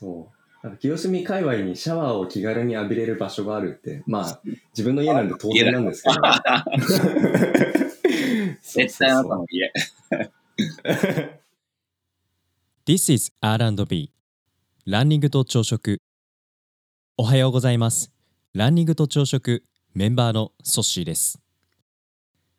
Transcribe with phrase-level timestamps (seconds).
[0.00, 0.66] そう。
[0.66, 4.40] なんか清澄界隈にシャワーを気軽に浴びれる場所があるって、まあ、
[4.72, 6.16] 自分の家なんで当然なんですけど。
[8.62, 9.72] 絶対あなたの家。
[12.86, 14.10] This is R&B
[14.86, 16.00] ランニングと朝食
[17.16, 18.10] おはようございます
[18.54, 19.64] ランニングと朝食
[19.94, 21.38] メンバーのソッシーです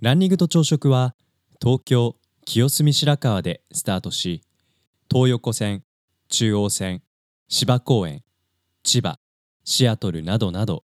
[0.00, 1.14] ランニングと朝食は
[1.60, 4.42] 東京清澄白河でスタートし
[5.10, 5.82] 東横線
[6.28, 7.02] 中央線
[7.48, 8.22] 芝公園
[8.82, 9.18] 千葉
[9.64, 10.82] シアトルなどなど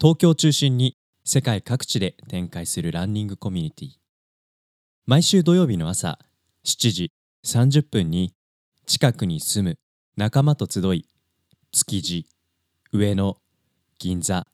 [0.00, 3.90] 東京を中心に世界各地で展開するランニングコミュニティ。
[5.06, 6.18] 毎週土曜日の朝
[6.64, 7.12] 7時
[7.44, 8.34] 30分に
[8.86, 9.78] 近くに住む
[10.16, 11.06] 仲間と集い
[11.70, 12.26] 築地
[12.92, 13.36] 上野
[13.98, 14.46] 銀座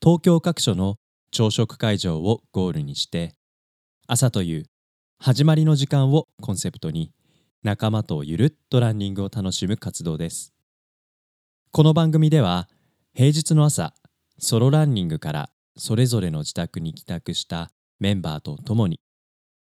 [0.00, 0.96] 東京各所の
[1.32, 3.34] 朝食会場をゴールにして
[4.06, 4.66] 朝という
[5.18, 7.10] 始まりの時間をコンセプトに
[7.64, 10.52] 仲間とゆるっとランニングを楽しむ活動です。
[11.70, 12.68] この番組では
[13.14, 13.94] 平日の朝
[14.36, 17.70] ソロランニングからそれぞれの自宅に帰宅した
[18.00, 19.00] メンバーと共に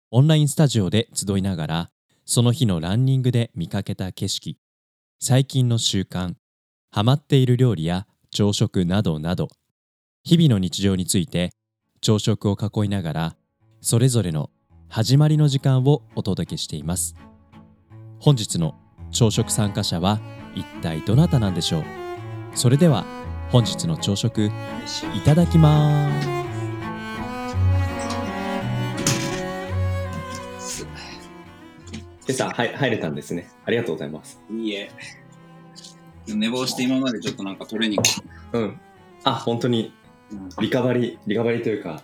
[0.10, 1.92] オンラインスタジオで集いながら
[2.26, 4.58] その日のランニングで見かけた景色
[5.20, 6.36] 最近の習慣
[6.90, 9.50] ハマっている料理や朝食などなど
[10.24, 11.52] 日々の日常について
[12.00, 13.36] 朝食を囲いながら
[13.82, 14.52] それぞれの
[14.88, 17.16] 始まりの時間をお届けしています。
[18.24, 18.74] 本日の
[19.12, 20.22] 朝食参加者は
[20.56, 21.84] 一体どなたなんでしょう？
[22.56, 23.04] それでは
[23.52, 24.52] 本日の朝食い
[25.26, 26.10] ただきま
[30.62, 30.88] す
[32.26, 33.52] 今朝、はい、入れたんですね。
[33.66, 34.40] ありがとうございます。
[34.50, 34.90] いいえ。
[36.26, 38.00] 寝坊して今までちょっとなんかトレーニン
[38.54, 38.60] グ。
[38.60, 38.80] うん。
[39.26, 39.94] あ、本当に
[40.32, 42.02] うんリカバリー、リカバリーというか、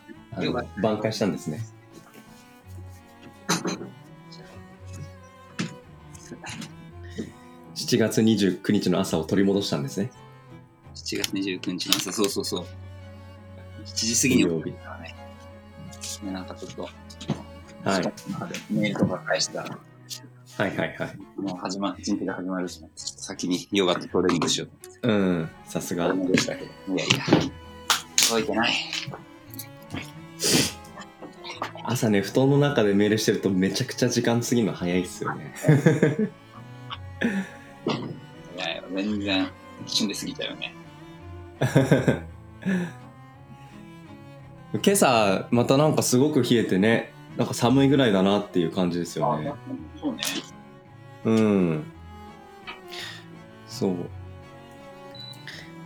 [0.81, 1.61] 挽回したんですね。
[7.89, 10.11] 7月29日の朝を取り戻したんですね。
[10.93, 12.65] 7月29日の朝、そうそうそう。
[13.83, 14.71] 7時過ぎに起き金曜日。
[14.73, 15.15] たね。
[16.21, 18.03] ねなんかちょっと、はい。
[18.71, 19.79] メールとか返したら、
[20.57, 21.17] はいはいはい。
[21.41, 24.67] もう始ま、一日が始まるし、ちょっと先にヨガとトレーニングしよ
[25.01, 25.07] う。
[25.07, 26.13] うん、さすが。
[26.13, 26.93] でしたけど。
[26.93, 27.15] いやいや、
[28.27, 28.73] 届いてない。
[31.85, 35.55] 朝ね、布団の中でメールしてるとめちゃくちゃ時間過ぎるの早いっすよね。
[39.09, 39.49] 全然、
[39.85, 40.73] 一瞬で過ぎたよね。
[44.73, 49.53] 今朝、またなんかすごく冷えてね、なんか寒いぐらいだなっていう感じですよね。
[49.99, 50.21] そうね。
[51.25, 51.83] うん。
[53.67, 53.95] そう。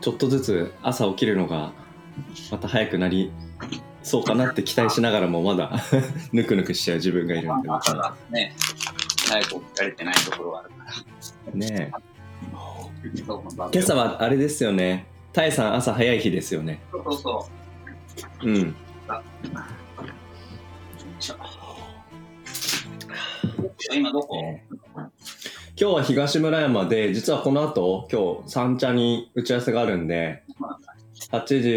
[0.02, 1.72] ちょっとずつ朝起きるのが
[2.52, 3.32] また早くなり
[4.04, 5.82] そうかなって期待しながらもまだ
[6.34, 8.54] ぬくぬくしちゃう自分がいるんで、まだね、
[9.30, 10.76] 早く起きられてないところはあるか
[11.48, 11.54] ら。
[11.54, 12.13] ねえ
[13.04, 15.06] 今朝はあれですよね。
[15.34, 16.80] タエさん朝早い日ですよね。
[16.92, 17.48] そうそうそ
[18.44, 18.50] う。
[18.50, 18.76] うん。
[23.94, 24.66] 今どこ、ね
[25.76, 30.44] 今日は東村山で、実はこの後、今日三茶に打ち合わせがあるんで、
[31.32, 31.70] 8時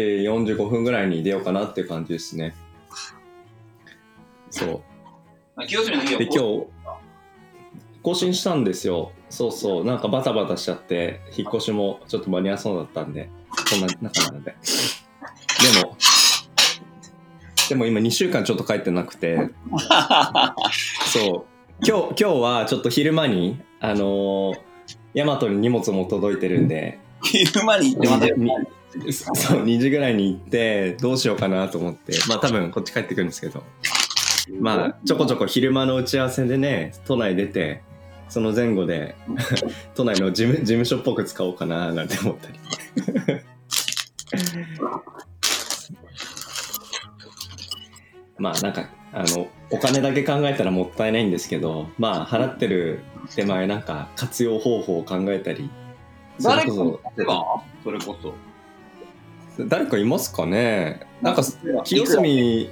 [0.53, 2.55] 45分ぐらいに出ようかなっていう感じですね。
[4.49, 5.65] そう。
[5.65, 6.67] 清澄の日はで今日
[8.03, 9.85] 更新したんですよそうそう。
[9.85, 13.29] なんかバタバタしちゃって引っ越しもちょっと間に合わそうだったんで
[13.69, 14.55] こんな中なので。
[15.73, 15.97] でも
[17.69, 19.49] でも今2週間ちょっと帰ってなくて。
[21.11, 21.45] そ
[21.81, 21.85] う。
[21.85, 24.55] 今日今日はちょっと昼間にあのー、
[25.13, 26.99] 大和に荷物も届いてるんで。
[27.23, 28.27] 昼間に行ってまた
[29.11, 32.13] そう2時ぐらいに行ってどうしようかなと思って。
[32.29, 33.63] まあ多分こっち帰ってくるんですけど。
[34.59, 37.83] まあちょこちょこ昼間の打ち合わせでね都内出て
[38.29, 39.15] その前後で
[39.95, 42.59] 都内の事務事務所っぽく使おうかななんて思ったり。
[48.37, 52.99] まあなんかあのお金だけ考えたらもったいないんですけどまあ払ってる
[53.35, 55.69] 手前なんか活用方法を考えたり。
[56.39, 57.43] それ誰かこが
[57.83, 58.33] それこそ。
[59.57, 61.01] そ誰かいますかね？
[61.21, 61.41] なんか
[61.83, 62.69] 清澄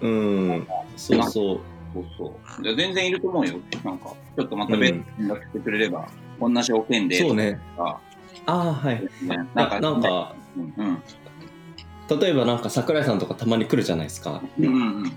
[0.00, 0.66] うん
[0.96, 1.60] そうそう
[1.94, 2.62] そうそう。
[2.62, 3.58] じゃあ全然いると思うよ。
[3.84, 6.08] なんか、ちょっとまた別に連絡してくれれば、
[6.38, 7.18] こんな条件で。
[7.18, 7.60] そうね。
[7.78, 8.00] あ
[8.46, 11.02] あはいねななんか、なんかうんうん。
[12.20, 14.42] 例えばなんか桜井さんとかたまに来るじゃないですか。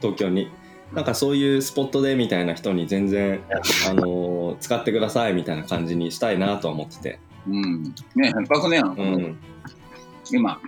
[0.01, 0.51] 東京に
[0.94, 3.41] なんかそういうスポットでみたいな人に全然、
[3.89, 7.83] あのー使ってくださいみたいな感じにしたいなとは思っててうん。
[7.83, 9.38] ね、せっかくね、うん
[10.29, 10.59] 今、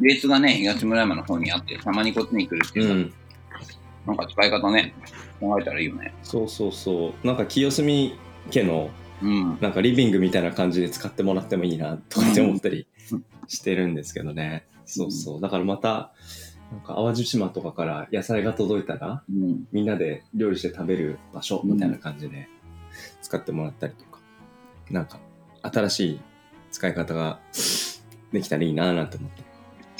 [0.00, 3.12] ベースがね、東村山の方にあって、たまにこっちに来るっていうさ、うん
[4.06, 4.94] なんか使い方ね、
[5.40, 6.14] 考えたらいいよね。
[6.22, 8.16] そうそうそうなんか清澄
[8.50, 8.90] 家の
[9.22, 9.58] うん。
[9.60, 12.86] なんかリビングみたいな感じで使ってもらってもいいなとかって思ったり
[13.48, 14.66] してるんですけどね。
[14.84, 15.40] そうそう。
[15.40, 16.12] だからまた、
[16.70, 19.66] なんか淡路島とかから野菜が届いたら、うん。
[19.72, 22.48] みんなで料理して食べる場所みたいな感じで
[23.22, 24.20] 使ってもらったりとか、
[24.90, 25.18] なんか
[25.62, 26.20] 新しい
[26.70, 27.40] 使い方が
[28.32, 29.44] できたらいいななんて思って。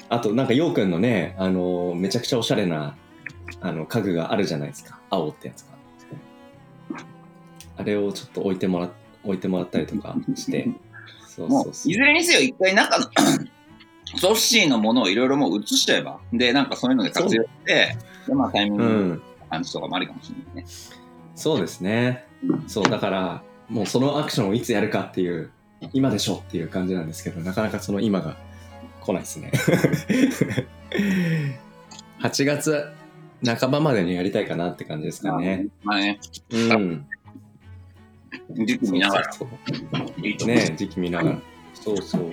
[0.09, 2.97] あとなんかようくんのね、あのめちゃくちゃおしゃれな
[3.61, 4.99] あの家具があるじゃないですか。
[5.11, 5.77] 青ってやつが。
[7.79, 8.91] あれをちょっと置いてもら
[9.23, 10.69] 置いてもらったりとかして。
[11.29, 13.07] そうもそううそういずれにせよ一回中の
[14.17, 19.23] ソッシーのものをいろいろもう移しちゃえばでなんかそういうので活用してでまあタイミング。
[19.51, 20.71] 感じとかもありかもしれないね、
[21.35, 22.27] そうですね。
[22.67, 25.51] そう、だから、もうそのアクションをいつやるかっていう、
[25.93, 28.37] 今でしょっていう感じなんですけど、なかなかその今が
[29.01, 29.53] 来ないですね。
[32.21, 32.93] 8月
[33.45, 35.67] 半ばまでにやりたいかなって感じですかね。
[35.83, 36.19] まあね
[36.51, 37.07] うん。
[38.67, 41.39] 時期見ながらそうそうね時期見ながら。
[41.75, 42.33] そうそう。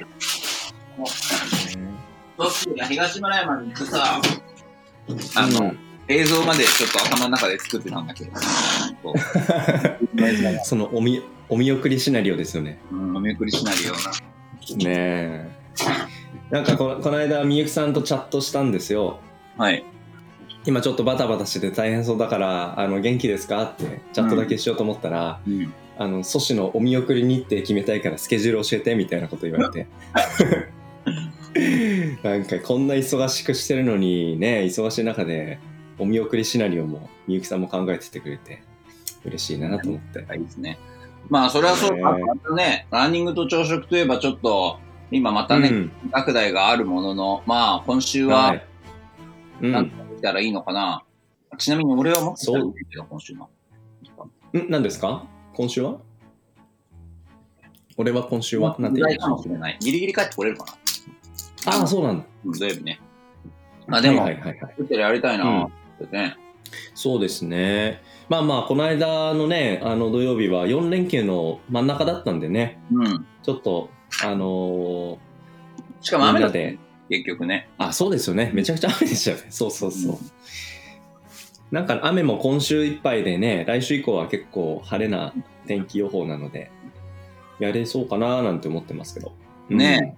[2.38, 4.22] ソッシーが東村山に行くさ
[5.36, 5.80] あの、うん
[6.10, 8.32] 映像までちょっと頭の中で作ってたんだけど
[10.66, 12.80] そのおみお見送りシナリオですよね。
[12.92, 15.50] うんお見送りしないようなねえ。
[16.50, 19.20] なんかこのこの間、みゆきさんとチャットしたんですよ。
[19.58, 19.84] はい
[20.66, 29.88] 今ちょっとバタバタしてて大変そうだから、あの、元気ですかってチャットだけしようと思ったら、うんあの、阻止のお見送り日程決めたいからスケジュール教えてみたいなこと言われて。
[32.24, 35.60] なんかこんな忙しくしてるのにね、忙しい中で
[36.00, 38.64] お見送りシナリオもみゆきさんも考えててくれて
[39.24, 40.26] 嬉しいなと思って。
[40.36, 40.80] いいですね
[41.30, 44.80] まあそれはそう、ねあまたねランニングと朝食といえばちょっと
[45.12, 48.66] 今またね、うん拡大があるもののまあ今週は、はい。
[49.62, 49.72] うん。
[49.72, 51.04] なんとかできたらいいのかな？
[51.60, 53.50] ちなみに俺は持ってたんだけど、今週の。
[54.54, 54.70] ん？
[54.70, 55.28] 何ですか？
[55.54, 56.00] 今週は？
[57.98, 58.76] 俺は今週は？
[58.80, 59.78] なんて言い意外かましもしれない。
[59.80, 60.72] ギリギリ帰ってこれるかな。
[61.72, 62.26] たああ、そうなんだ。
[62.46, 63.00] うん土曜日ね。
[63.86, 66.38] まあでも、はいはいはいってやりたいなってね。
[66.96, 68.02] そうですね。
[68.30, 73.28] まあまあ、この間のね、あの土曜日は4連休の真ん中だったんでね、うん。
[73.44, 73.90] ちょっと、
[74.24, 75.20] あの
[76.02, 76.80] しかも雨だっで
[77.10, 77.70] 結局ね。
[77.78, 78.52] ーあ、そうですよね。
[78.54, 79.46] めちゃくちゃ雨でしたよね。
[79.50, 80.12] そうそうそう。
[80.14, 80.18] うん
[81.72, 85.34] なんか雨も今週いっぱいでね、来週以降は結構晴れな
[85.66, 86.70] 天気予報なので、
[87.58, 89.32] やれそうかななんて思ってますけど。
[89.72, 90.16] うんね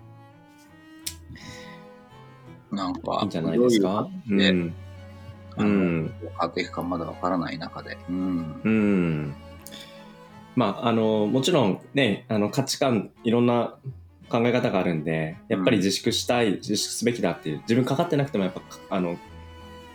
[2.71, 4.09] なんか、いいんじゃないですか？
[4.27, 4.73] どうん。
[5.57, 6.13] うん。
[6.19, 7.97] 変わっていくかまだわからない中で。
[8.09, 8.61] うん。
[8.65, 9.35] うん。
[10.57, 13.75] まあ、あの、もちろんね、あの価値観、いろんな
[14.29, 19.17] 考え方があるんで、やっぱり自粛したい、自粛すべきだっていう、自分かかってなくてもやっぱ、あの、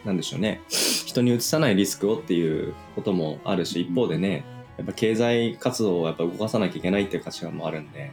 [0.04, 4.44] なんでしょうね、人にうつさないリスクをっていうこともあるし、一方でね、
[4.78, 8.12] やっぱ経済活動をやっぱ動かさなきゃいけないっていう価値観もあるんで、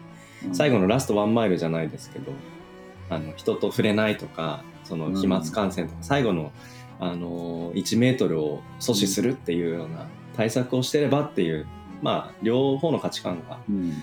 [0.51, 2.31] 最後のラストワンマイルじゃないですけど、
[3.09, 6.51] あの人と触れないとか、その飛沫感染とか、最後の
[6.99, 11.67] あの1メートルを阻止するっていうような対策をしてればっていう、
[12.01, 13.93] まあ、両方の価値観がうん。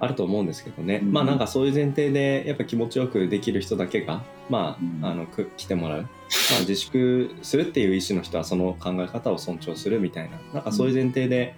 [0.00, 1.12] あると思うんですけどね、うん。
[1.12, 5.04] まあなんかそういう前提でやっぱ気持ちよくできる人だけが、まうん。
[5.04, 6.08] あ、あのく来てもらう、ま
[6.56, 10.40] あ、自粛するっていう意思の人はその考え方を尊重するみたいな。
[10.54, 11.54] なんかそういう前提で、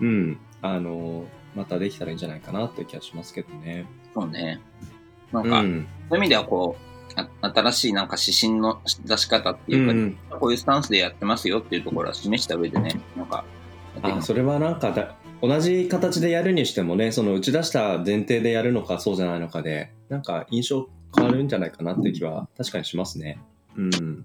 [0.00, 1.24] うん、あの
[1.54, 3.86] またできたらいいんじゃないかなという気がしますけどね。
[4.14, 4.60] そうね。
[5.32, 5.86] なんか、うん。
[6.08, 10.18] そういう意味ではこう、あ新しいなんか指針の出し方っていうか、うん。
[10.40, 13.44] こういうスタンスでやってますよっていうところは示した上でね、なんか、
[14.02, 23.38] あそれはなんかだ同じ形でやるにしてもねその打ち出した前提でやるのかそうじゃないのかでなんか印象変わるんじゃないかなっていう気は確かにしますね。
[23.76, 24.24] うん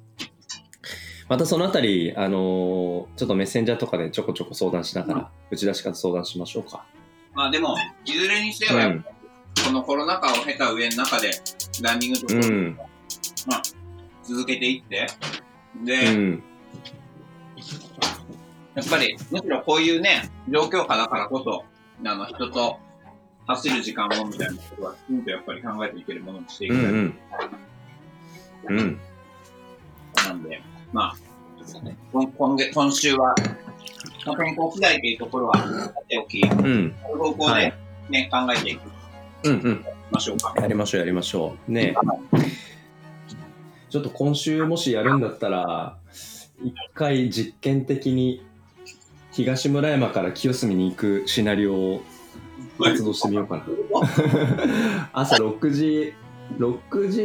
[1.31, 6.85] またそのあたり、あのーちょっとメッセンジャーとかでちょこちょこ相談しながら、打ち出し方相談しましょうか。
[7.33, 9.01] まあでも、いずれにせよ、うん。
[9.01, 9.11] ぱ
[9.67, 11.31] このコロナ禍を経た上の中で、
[11.81, 12.77] ランニングとか、うん。
[13.47, 13.61] まあ、
[14.23, 15.07] 続けていって、
[15.81, 16.43] うで、ん。
[18.75, 21.63] やっぱり、むしろこういうね、状況下だからこそ、
[22.09, 22.79] あの、人と
[23.47, 26.85] 走る時間をみたいなことは、きちんとやっぱり考えていけるものにしていきたい。
[26.85, 26.91] うん
[28.69, 28.77] うん。
[28.77, 28.99] うん。
[30.25, 30.61] なんで、
[30.93, 31.15] まあ、
[32.13, 33.35] 今今月今週は、
[34.25, 36.95] まあ、健康次第というところは、さておき、うん。
[37.03, 37.73] この方向ではい
[38.09, 38.81] ね、考えていき
[39.43, 39.85] うんうん。
[40.11, 40.53] ましょうか。
[40.57, 41.71] やりましょうやりましょう。
[41.71, 41.95] ね
[43.89, 45.97] ちょっと今週もしやるんだったら、
[46.63, 48.45] 一回実験的に
[49.31, 52.03] 東村山から清澄に行くシナリオを
[52.79, 53.65] 発動してみようかな。
[55.13, 56.13] 朝6時、
[56.57, 57.21] 6時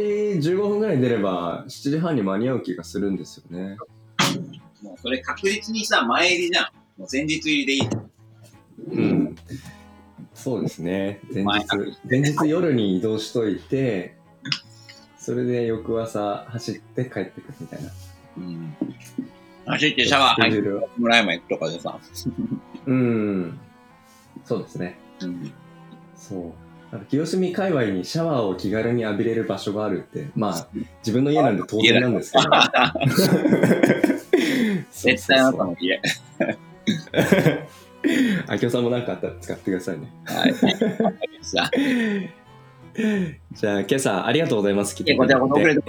[0.49, 3.77] 15分ぐらいに出れば7時半に間に合う気がするんですよね。
[4.81, 6.65] もうそれ確実にさ、前入りじゃん。
[6.97, 7.89] もう前日入りでいい。
[8.91, 9.35] うん。
[10.33, 11.19] そうですね。
[11.31, 14.15] 前前日、前日夜に移動しといて、
[15.17, 17.91] それで翌朝走って帰ってくるみたいな。
[18.37, 18.75] うん。
[19.67, 21.99] 走ってシャワー入ってスケジュールは村山行くとかでさ。
[22.85, 23.59] うん。
[24.45, 24.97] そうですね。
[25.21, 25.51] うん。
[26.15, 26.41] そう。
[26.91, 30.67] なんか清澄界隈にシャワーを気軽に浴びれる場所があるって、まあ、
[30.99, 32.43] 自分の家なんで当然なんですけど。
[34.91, 36.01] 絶対あなたの家。
[38.47, 40.07] あきおさんもなんかあったら使ってくださいね。
[40.23, 40.53] はい。
[43.51, 44.95] じゃあ、今朝ありがとうございます。
[44.95, 45.81] 来てえこちらこそ遅れて。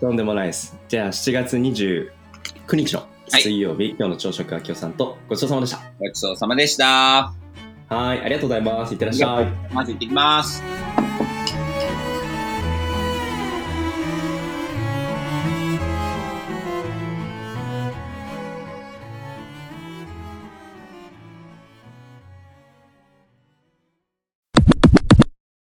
[0.00, 0.76] とんでもないです。
[0.88, 1.58] じゃあ、7月
[2.66, 5.78] 29日の水曜日、今日の朝食はきおさんとごちそうさまでした。
[6.00, 7.32] ごちそうさまでした。
[7.88, 8.94] はい、ありがとうございます。
[8.94, 9.46] いってらっしゃい。
[9.72, 10.62] まず行ってきます。